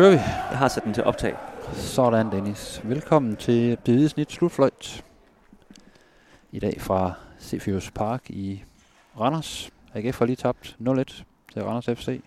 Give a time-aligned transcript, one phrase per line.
[0.00, 0.16] kører vi.
[0.50, 1.36] Jeg har sat den til optag.
[1.72, 2.80] Sådan, Dennis.
[2.84, 5.04] Velkommen til det hvide snit slutfløjt.
[6.52, 8.64] I dag fra Cefius Park i
[9.20, 9.70] Randers.
[9.94, 11.02] AGF har lige tabt 0-1
[11.52, 12.20] til Randers FC.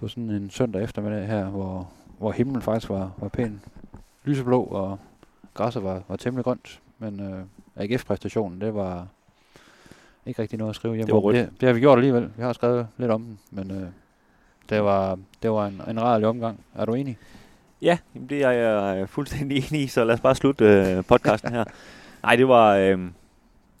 [0.00, 3.60] På sådan en søndag eftermiddag her, hvor, hvor himlen faktisk var, var pæn
[4.24, 4.98] lyseblå, og
[5.54, 6.80] græsset var, var temmelig grønt.
[6.98, 7.44] Men øh,
[7.76, 9.06] AGF-præstationen, det var
[10.26, 11.36] ikke rigtig noget at skrive hjem Det var rødt.
[11.36, 12.30] Det, det har vi gjort alligevel.
[12.36, 13.88] Vi har skrevet lidt om den, men øh,
[14.68, 16.60] det var, det var en, en rar omgang.
[16.74, 17.18] Er du enig?
[17.82, 17.98] Ja,
[18.28, 21.64] det er jeg øh, fuldstændig enig i, så lad os bare slutte øh, podcasten her.
[22.22, 22.98] Nej, det var, øh,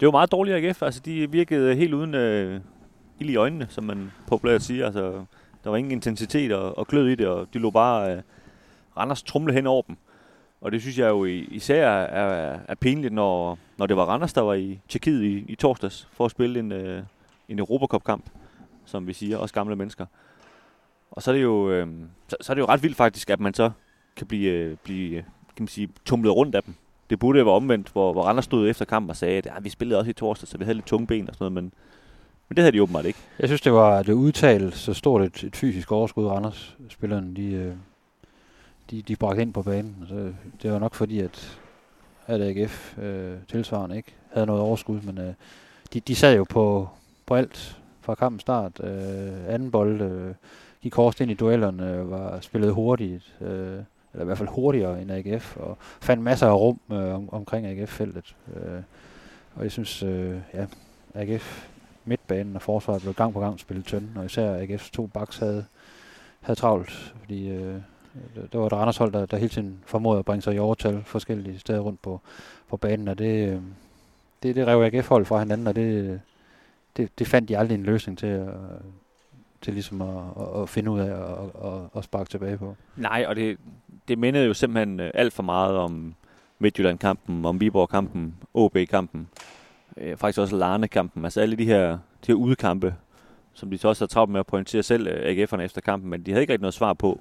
[0.00, 0.82] det var meget dårligt AGF.
[0.82, 2.60] Altså, de virkede helt uden øh,
[3.20, 4.84] ild i øjnene, som man populært siger.
[4.86, 5.24] Altså,
[5.64, 8.22] der var ingen intensitet og, og glød i det, og de lå bare øh,
[8.96, 9.96] Randers trumle hen over dem.
[10.60, 14.32] Og det synes jeg jo i- især er, er pinligt, når, når det var Randers,
[14.32, 17.02] der var i Tjekkiet i, i torsdags, for at spille en, øh,
[17.48, 18.24] en Europacup-kamp,
[18.84, 20.06] som vi siger, også gamle mennesker.
[21.12, 21.86] Og så er det jo, øh,
[22.28, 23.70] så, så er det jo ret vildt faktisk, at man så
[24.16, 25.22] kan blive, øh, blive øh,
[25.56, 26.74] kan man sige, tumlet rundt af dem.
[27.10, 29.52] Det burde jo være omvendt, hvor, hvor Randers stod efter kampen og sagde, at ja,
[29.60, 31.72] vi spillede også i torsdag, så vi havde lidt tunge ben og sådan noget, men,
[32.48, 33.18] men det havde de åbenbart ikke.
[33.38, 37.52] Jeg synes, det var det udtalt så stort et, et fysisk overskud, Randers spillerne de,
[37.52, 37.74] øh,
[38.90, 40.04] de, de bragte ind på banen.
[40.08, 41.58] Så det var nok fordi, at,
[42.26, 45.34] at AGF øh, tilsvarende ikke havde noget overskud, men øh,
[45.92, 46.88] de, de sad jo på,
[47.26, 48.80] på alt fra kampens start.
[48.84, 50.34] Øh, anden bold øh,
[50.82, 53.78] gik hårdest ind i duellerne, var spillet hurtigt, øh,
[54.12, 57.66] eller i hvert fald hurtigere end AGF, og fandt masser af rum øh, om, omkring
[57.66, 58.36] AGF-feltet.
[58.56, 58.82] Øh,
[59.54, 60.66] og jeg synes, øh, ja,
[61.14, 61.68] AGF
[62.04, 65.64] midtbanen og forsvaret blev gang på gang spillet tynd, og især AGF's to baks havde,
[66.40, 67.76] havde travlt, fordi øh,
[68.52, 71.02] det var et Randers hold, der, der hele tiden formåede at bringe sig i overtal
[71.04, 72.20] forskellige steder rundt på,
[72.68, 73.60] på banen, og det, øh,
[74.42, 76.20] det, det rev AGF hold fra hinanden, og det,
[76.96, 78.54] det, det fandt de aldrig en løsning til, og
[79.62, 82.76] til ligesom at, at, at finde ud af og, og, og sparke tilbage på.
[82.96, 83.58] Nej, og det,
[84.08, 86.14] det mindede jo simpelthen øh, alt for meget om
[86.58, 89.28] Midtjylland-kampen, om Viborg-kampen, OB-kampen,
[89.96, 91.24] øh, faktisk også Larne-kampen.
[91.24, 92.94] Altså alle de her, de her udkampe,
[93.52, 96.26] som de så også har travlt med at pointere selv, øh, AGF'erne efter kampen, men
[96.26, 97.20] de havde ikke rigtig noget svar på,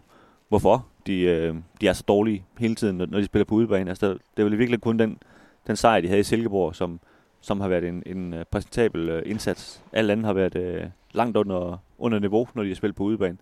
[0.50, 3.90] hvorfor de, øh, de er så dårlige hele tiden, når, når de spiller på udebane.
[3.90, 5.18] Altså, det, det er vel virkelig kun den,
[5.68, 7.00] den sejr, de havde i Silkeborg, som,
[7.42, 9.84] som har været en, en øh, præsentabel øh, indsats.
[9.94, 13.38] Alle andre har været øh, langt under, under niveau, når de har spillet på udebane.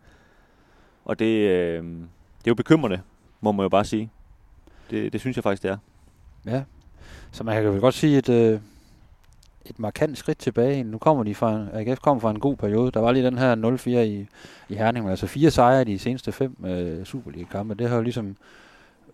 [1.06, 3.02] Og det, øh, det er jo bekymrende,
[3.42, 4.12] må man jo bare sige.
[4.90, 5.78] Det, det synes jeg faktisk, det er.
[6.46, 6.64] Ja,
[7.32, 8.60] så man kan vel godt sige et, øh,
[9.66, 10.84] et markant skridt tilbage.
[10.84, 12.92] Nu kommer de fra, AGF kommer fra en god periode.
[12.92, 14.28] Der var lige den her 0-4 i,
[14.70, 17.74] i Herning, men altså fire sejre i de seneste fem øh, Superliga-kampe.
[17.74, 18.36] Det har jo ligesom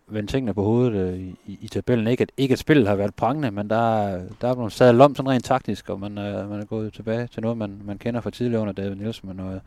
[0.08, 2.08] vende tingene på hovedet øh, i, i tabellen.
[2.08, 5.16] Ikke at, ikke at spillet har været prangende, men der, der er blevet sadlet om
[5.16, 8.22] sådan rent taktisk, og man, øh, man er gået tilbage til noget, man, man kender
[8.22, 9.62] fra tidligere under David Nielsen, med noget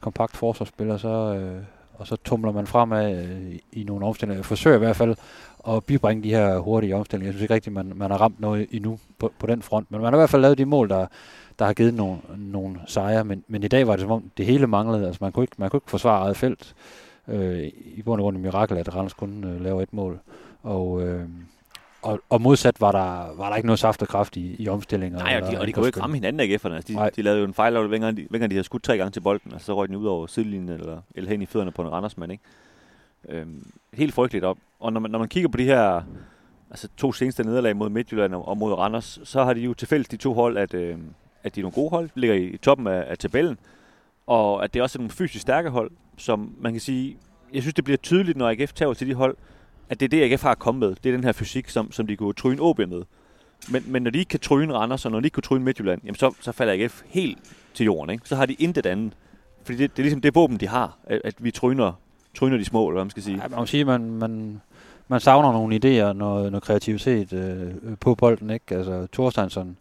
[0.00, 1.62] kompakt forsvarsspiller, så, øh,
[1.94, 4.38] og så tumler man fremad øh, i, i nogle omstillinger.
[4.38, 5.16] Jeg forsøger i hvert fald
[5.68, 7.28] at bibringe de her hurtige omstillinger.
[7.28, 10.00] Jeg synes ikke rigtigt, man, man har ramt noget endnu på, på den front, men
[10.00, 11.06] man har i hvert fald lavet de mål, der,
[11.58, 14.46] der har givet nogle, nogle sejre, men, men i dag var det som om, det
[14.46, 15.06] hele manglede.
[15.06, 16.74] Altså man kunne ikke, man kunne ikke forsvare eget felt.
[17.28, 20.20] Øh, I bund og grund et mirakel, at Randers kun øh, laver et mål.
[20.62, 21.28] Og, øh,
[22.02, 25.18] og, og modsat var der, var der ikke noget saft og kraft i, i omstillinger.
[25.18, 26.72] Nej, og de, og de kunne jo ikke ramme hinanden, AGF'erne.
[26.72, 27.10] Altså, Nej.
[27.10, 28.96] de, de lavede jo en fejl, hver gang de, hver gang de havde skudt tre
[28.96, 31.72] gange til bolden, og så røg den ud over sidelinjen, eller, eller hen i fødderne
[31.72, 32.44] på en Randersmand, ikke?
[33.28, 34.58] Øhm, helt frygteligt op.
[34.80, 36.02] Og når man, når man kigger på de her
[36.70, 40.12] altså to seneste nederlag mod Midtjylland og, og mod Randers, så har de jo tilfældigt
[40.12, 40.98] de to hold, at, øh,
[41.42, 43.58] at de er nogle gode hold, ligger i, i toppen af, af tabellen,
[44.26, 47.16] og at det også er nogle fysisk stærke hold, som man kan sige,
[47.54, 49.36] jeg synes det bliver tydeligt, når AGF tager til de hold,
[49.88, 50.96] at det er det, AGF har kommet med.
[51.04, 53.02] Det er den her fysik, som, som de kunne tryne OB med.
[53.68, 56.00] Men, men når de ikke kan tryne Randers, og når de ikke kan tryne Midtjylland,
[56.04, 57.38] jamen så, så falder AGF helt
[57.74, 58.10] til jorden.
[58.10, 58.28] Ikke?
[58.28, 59.12] Så har de intet andet.
[59.64, 61.92] Fordi det, det er ligesom det våben, de har, at, at vi tryner,
[62.34, 63.36] tryner de små, eller hvad man skal sige.
[63.42, 64.60] Ja, man må sige, man, man,
[65.08, 68.50] man savner nogle idéer, noget, noget kreativitet øh, på bolden.
[68.50, 68.76] Ikke?
[68.76, 69.76] Altså, Thorsteinsson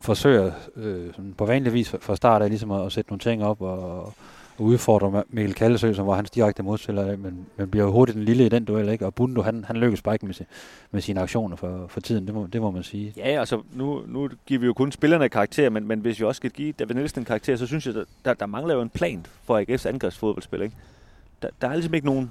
[0.00, 3.44] forsøger øh, sådan på vanlig vis fra start af ligesom at, at sætte nogle ting
[3.44, 4.14] op og,
[4.60, 8.24] og udfordrer Mikkel Kallesø, som var hans direkte modspiller, men, men bliver jo hurtigt den
[8.24, 9.06] lille i den duel, ikke?
[9.06, 10.44] og Bundo, han, han lykkes bare ikke med, si-
[10.90, 13.12] med sine aktioner for, for tiden, det må, det må man sige.
[13.16, 16.36] Ja, altså nu, nu giver vi jo kun spillerne karakter, men, men hvis vi også
[16.36, 18.90] skal give David Nielsen en karakter, så synes jeg, der, der, der mangler jo en
[18.90, 20.62] plan for AGF's angrebsfodboldspil.
[20.62, 20.76] Ikke?
[21.42, 22.30] Der, der er ligesom ikke nogen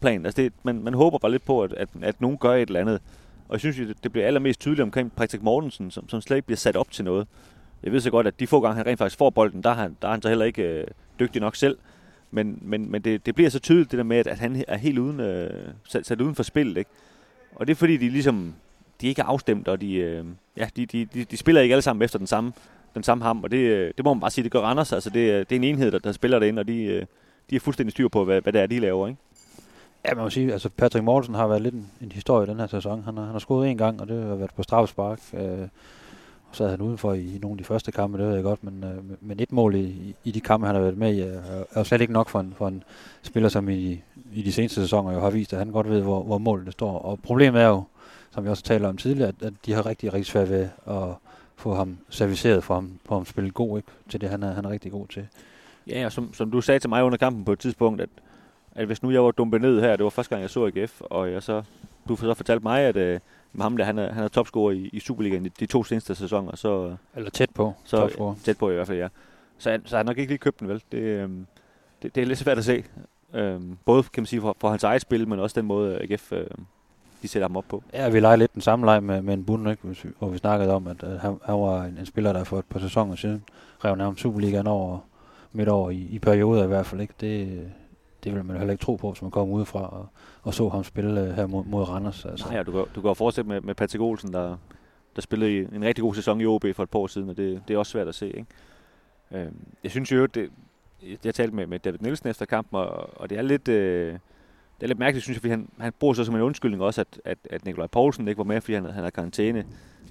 [0.00, 0.26] plan.
[0.26, 2.80] Altså det, man, man håber bare lidt på, at, at, at nogen gør et eller
[2.80, 3.00] andet.
[3.48, 6.46] Og jeg synes, det, det bliver allermest tydeligt omkring Patrick Mortensen, som, som slet ikke
[6.46, 7.26] bliver sat op til noget.
[7.82, 9.74] Jeg ved så godt, at de få gange, han rent faktisk får bolden, der er
[9.74, 10.86] han, der er han så heller ikke øh,
[11.20, 11.78] dygtig nok selv.
[12.30, 14.76] Men, men, men det, det bliver så tydeligt det der med, at, at han er
[14.76, 15.50] helt uden, øh,
[15.88, 16.76] sat, sat uden for spillet.
[16.76, 16.90] Ikke?
[17.54, 18.54] Og det er fordi, de ligesom
[19.00, 20.24] de ikke er afstemt, og de, øh,
[20.56, 22.52] ja, de, de, de, de spiller ikke alle sammen efter den samme,
[22.94, 23.44] den samme ham.
[23.44, 24.92] Og det, øh, det må man bare sige, det gør Randers.
[24.92, 27.06] Altså det, øh, det er en enhed, der, der spiller det ind, og de, øh,
[27.50, 29.20] de er fuldstændig styr på, hvad, hvad det er, de laver, ikke?
[30.04, 32.66] Ja, man må sige, altså Patrick Mortensen har været lidt en, en historie den her
[32.66, 33.02] sæson.
[33.04, 35.20] Han har, han har scoret en gang, og det har været på straffespark.
[35.34, 35.68] Øh,
[36.50, 38.42] og så havde han udenfor i, i nogle af de første kampe, det ved jeg
[38.42, 41.20] godt, men, øh, men et mål i, i de kampe, han har været med i,
[41.20, 42.82] er, er jo slet ikke nok for en, for en
[43.22, 44.02] spiller, som i,
[44.32, 46.98] i de seneste sæsoner jo har vist, at han godt ved, hvor, hvor målet står.
[46.98, 47.82] Og problemet er jo,
[48.30, 51.08] som vi også talte om tidligere, at, at de har rigtig, rigtig svært ved at
[51.56, 53.88] få ham serviceret for ham, på ham spille god, ikke?
[54.08, 55.26] til det han er, han er rigtig god til.
[55.86, 58.08] Ja, og som, som du sagde til mig under kampen på et tidspunkt, at,
[58.74, 61.00] at hvis nu jeg var dumpet ned her, det var første gang, jeg så AGF,
[61.00, 61.62] og jeg så,
[62.08, 63.20] du så fortalte mig, at øh,
[63.54, 66.14] uh, ham der, han er, han er topscorer i, i Superligaen de, de to seneste
[66.14, 66.96] sæsoner, så...
[67.16, 68.34] Eller tæt på, så, topscorer.
[68.44, 69.08] Tæt på i hvert fald, ja.
[69.58, 70.82] Så, så har han nok ikke lige købt den, vel?
[70.92, 71.46] Det, øhm,
[72.02, 72.84] det, det er lidt svært at se.
[73.34, 76.32] Øhm, både, kan man sige, for, for hans eget spil, men også den måde, AGF
[76.32, 76.46] øh,
[77.22, 77.82] de sætter ham op på.
[77.92, 80.14] Ja, vi leger lidt den samme leg med, med en bund, ikke?
[80.18, 82.64] hvor vi snakkede om, at, at han, han var en, en spiller, der for et
[82.64, 83.44] par sæsoner siden
[83.84, 84.98] rev nærmest Superligaen over
[85.52, 87.00] midt over i, i perioder i hvert fald.
[87.00, 87.14] ikke.
[87.20, 87.70] Det,
[88.24, 90.06] det vil man heller ikke tro på, hvis man kommer udefra og,
[90.42, 92.24] og så ham spille øh, her mod, mod Randers.
[92.24, 92.46] Altså.
[92.46, 94.56] Nej, ja, du, kan, du går fortsætte med, med Patrick Olsen, der,
[95.16, 97.36] der spillede i en rigtig god sæson i OB for et par år siden, og
[97.36, 98.26] det, det er også svært at se.
[98.26, 98.46] Ikke?
[99.32, 99.46] Øh,
[99.82, 100.50] jeg synes jo, det,
[101.24, 103.68] jeg talte med, med David Nielsen efter kampen, og, og det er lidt...
[103.68, 104.18] Øh,
[104.80, 107.00] det er lidt mærkeligt, synes jeg, fordi han, han bruger så som en undskyldning også,
[107.00, 109.66] at, at, at Nikolaj Poulsen ikke var med, fordi han, han har karantæne.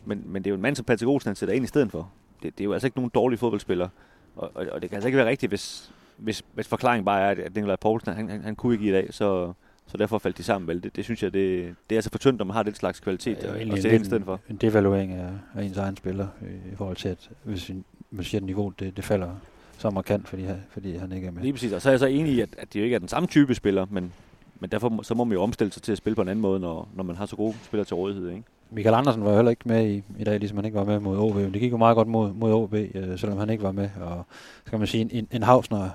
[0.06, 1.92] Men, men det er jo en mand som Patrick Olsen, han sætter ind i stedet
[1.92, 2.12] for.
[2.44, 3.90] Det, det er jo altså ikke nogen dårlig fodboldspiller.
[4.36, 7.45] Og, og, og det kan altså ikke være rigtigt, hvis, hvis, hvis forklaringen bare er,
[7.45, 9.54] at Nikolaj Poulsen, han, han, han kunne ikke i dag, så,
[9.88, 10.68] så derfor faldt de sammen.
[10.68, 10.83] Vel?
[10.83, 13.00] Det, det synes jeg, det, det er altså for tyndt, når man har den slags
[13.00, 14.39] kvalitet ja, at, sætte ind stedet for.
[14.50, 16.27] En devaluering af, af ens egen spiller,
[16.71, 17.71] i forhold til, at hvis
[18.12, 19.30] man siger, at niveauet det, det falder
[19.77, 21.42] så markant, fordi, fordi han ikke er med.
[21.42, 23.00] Lige præcis, og så er jeg så enig i, at, at det jo ikke er
[23.00, 24.13] den samme type spiller, men,
[24.60, 26.60] men derfor så må man jo omstille sig til at spille på en anden måde,
[26.60, 28.30] når, når man har så gode spillere til rådighed.
[28.30, 28.44] Ikke?
[28.71, 31.00] Michael Andersen var jo heller ikke med i, i dag, ligesom han ikke var med
[31.00, 31.36] mod OB.
[31.36, 33.89] Men det gik jo meget godt mod, mod OB, øh, selvom han ikke var med.
[34.01, 34.25] Og
[34.66, 35.89] skal man sige, en, en Havsner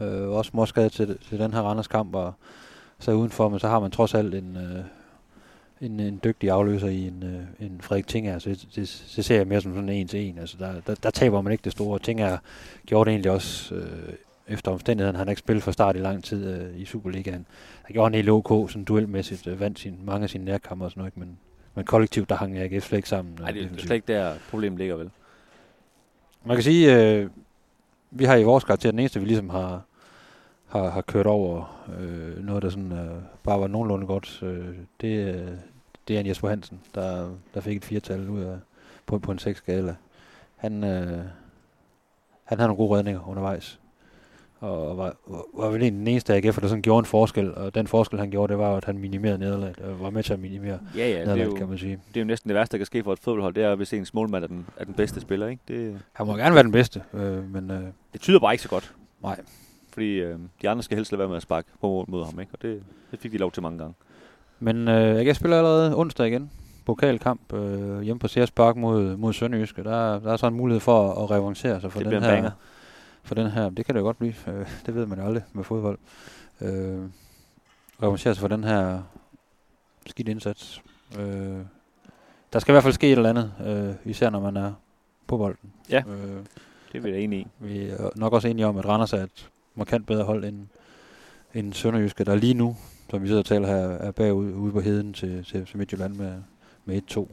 [0.00, 2.32] øh, også morskadet til, til den her Randers kamp, og
[2.98, 4.84] så udenfor, men så har man trods alt en, øh,
[5.80, 8.38] en, en dygtig afløser i en, øh, en Frederik Tinger.
[8.38, 10.38] Så det, det, det, ser jeg mere som sådan en til en.
[10.38, 11.98] Altså der, der, der taber man ikke det store.
[11.98, 12.38] Tinger
[12.86, 14.14] gjorde det egentlig også øh,
[14.48, 15.16] efter omstændigheden.
[15.16, 17.46] Han har ikke spillet fra start i lang tid øh, i Superligaen.
[17.82, 20.90] Han gjorde en helt OK, sådan duelmæssigt, øh, vandt sin, mange af sine nærkammer og
[20.90, 21.38] sådan noget, men,
[21.74, 23.34] men kollektivt, der hang AGF slet ikke sammen.
[23.40, 25.10] Nej, det, det er slet ikke der problemet ligger vel.
[26.44, 27.30] Man kan sige, øh,
[28.14, 29.82] vi har i vores karakter den eneste, vi ligesom har,
[30.66, 34.42] har, har kørt over øh, noget, der sådan, øh, bare var nogenlunde godt.
[34.42, 35.48] Øh, det, øh,
[36.08, 38.58] det er en Jesper Hansen, der, der fik et firtal ud af,
[39.06, 39.96] på, på en 6 skala.
[40.56, 41.24] Han, øh,
[42.44, 43.80] han havde nogle gode redninger undervejs
[44.62, 45.16] og var,
[45.54, 48.30] var vel en den eneste AGF, der sådan gjorde en forskel, og den forskel, han
[48.30, 51.14] gjorde, det var, at han minimerede nederlaget, og var med til at minimere ja, ja,
[51.14, 51.98] nederlaget, det er jo, kan man sige.
[52.08, 53.92] Det er jo næsten det værste, der kan ske for et fodboldhold, det er, hvis
[53.92, 55.62] ens målmand er den, er den bedste spiller, ikke?
[55.68, 57.70] Det, han må gerne være den bedste, øh, men...
[57.70, 57.82] Øh,
[58.12, 58.94] det tyder bare ikke så godt.
[59.22, 59.40] Nej.
[59.92, 62.40] Fordi øh, de andre skal helst lade være med at sparke på mål mod ham,
[62.40, 62.52] ikke?
[62.52, 63.94] Og det, det fik de lov til mange gange.
[64.60, 66.50] Men øh, AGF spiller allerede onsdag igen
[66.86, 69.84] pokalkamp øh, hjemme på Sears Park mod, mod Sønderjyske.
[69.84, 72.30] Der, der er så en mulighed for at, at revancere sig for det den her.
[72.30, 72.50] Banger
[73.22, 73.70] for den her.
[73.70, 74.34] Det kan det jo godt blive.
[74.46, 75.98] Øh, det ved man jo aldrig med fodbold.
[76.60, 77.00] Øh,
[78.02, 79.02] revancherer sig for den her
[80.06, 80.82] skidt indsats.
[81.18, 81.60] Øh,
[82.52, 84.72] der skal i hvert fald ske et eller andet, øh, især når man er
[85.26, 85.72] på bolden.
[85.90, 86.44] Ja, øh,
[86.92, 87.46] det er vi da enige i.
[87.58, 90.66] Vi er nok også enige om, at Randers er et markant bedre hold end,
[91.54, 92.76] end Sønderjyske, der lige nu,
[93.10, 96.14] som vi sidder og taler her, er bagud ude på heden til, til, til Midtjylland
[96.14, 96.34] med,
[96.84, 97.28] med 1-2.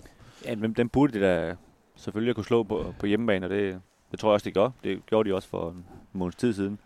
[0.45, 1.55] Ja, men den burde det da
[1.95, 3.81] selvfølgelig kunne slå på, på hjemmebane, og det,
[4.11, 4.69] det tror jeg også, de gør.
[4.83, 6.79] Det gjorde de også for en måneds tid siden.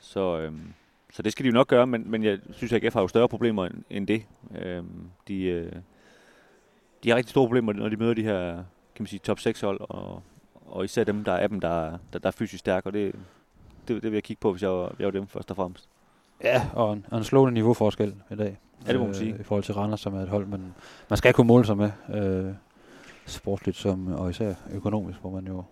[0.00, 0.72] Så, øhm,
[1.12, 3.08] så det skal de jo nok gøre, men, men jeg synes, at AGF har jo
[3.08, 4.22] større problemer end, end det.
[4.58, 5.72] Øhm, de, øh,
[7.04, 8.62] de har rigtig store problemer, når de møder de her
[8.96, 10.22] kan man sige, top 6 hold, og,
[10.66, 13.14] og især dem, der er af dem, der, der, der er fysisk stærke, og det,
[13.88, 15.88] det, det vil jeg kigge på, hvis jeg var, jeg var dem først og fremmest.
[16.42, 18.58] Ja, og en, og en slående niveauforskel i dag.
[18.86, 19.34] Ja, det må man sige.
[19.34, 20.74] Øh, I forhold til Randers, som er et hold, men
[21.10, 22.54] man skal kunne måle sig med, øh,
[23.26, 25.64] sportligt som, og især økonomisk, hvor man jo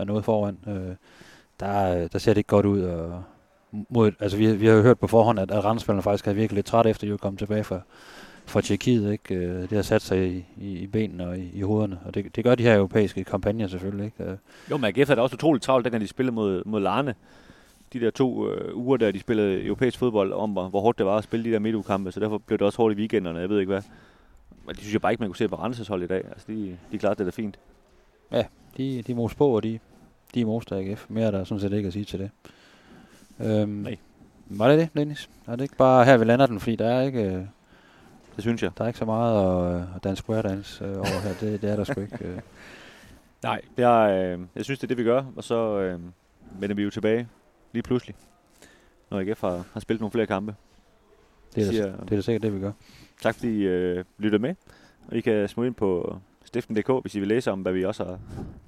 [0.00, 0.58] er noget foran.
[0.68, 0.94] Øh,
[1.60, 2.80] der, der ser det ikke godt ud.
[2.82, 3.22] Og
[3.88, 6.54] mod, altså vi, vi har jo hørt på forhånd, at, at Randspillerne faktisk er virkelig
[6.54, 7.80] lidt træt efter, at de er kommet tilbage fra,
[8.46, 9.12] fra Tjekkiet.
[9.12, 9.34] Ikke?
[9.34, 12.36] Øh, det har sat sig i, i, i benene og i, i hovederne, og det,
[12.36, 14.04] det gør de her europæiske kampagner selvfølgelig.
[14.04, 14.24] Ikke?
[14.24, 14.36] Øh.
[14.70, 17.14] Jo, men AGF er da også utroligt travlt, dengang de spillede mod, mod Larne.
[17.92, 21.06] De der to øh, uger, der de spillede europæisk fodbold, om hvor, hvor hårdt det
[21.06, 23.48] var at spille de der midtugkampe, så derfor blev det også hårdt i weekenderne, jeg
[23.48, 23.82] ved ikke hvad.
[24.66, 26.24] Men det synes jeg bare ikke, man kunne se på Randers hold i dag.
[26.24, 27.58] Altså, de, de klarede det da fint.
[28.32, 28.44] Ja,
[28.76, 29.78] de, de mos på, og de,
[30.34, 31.06] de moster AGF.
[31.08, 32.30] Mere er der sådan set ikke at sige til det.
[33.40, 33.96] Øhm, Nej.
[34.46, 35.30] Var det det, Dennis?
[35.46, 37.22] Er det ikke bare her, vi lander den, fordi der er ikke...
[37.22, 37.32] Øh,
[38.36, 38.70] det synes jeg.
[38.78, 41.34] Der er ikke så meget at, øh, at danse square dance øh, over her.
[41.40, 42.18] Det, det er der sgu ikke.
[42.24, 42.38] Øh.
[43.42, 43.98] Nej, det er,
[44.34, 45.24] øh, jeg synes, det er det, vi gør.
[45.36, 46.00] Og så øh,
[46.60, 47.28] vender vi jo tilbage
[47.72, 48.16] lige pludselig.
[49.10, 50.54] når AGF har, har spillet nogle flere kampe.
[51.54, 52.72] Det er, da, Siger- det er da sikkert det, vi gør.
[53.22, 54.54] Tak fordi I øh, lyttede med.
[55.08, 56.18] Og I kan smutte ind på
[56.48, 58.18] stiften.dk, hvis I vil læse om, hvad vi også har,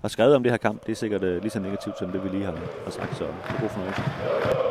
[0.01, 0.87] har skrevet om det her kamp.
[0.87, 3.25] Det er sikkert øh, lige så negativt som det, vi lige har, har sagt, så
[3.61, 4.70] god fornøjelse.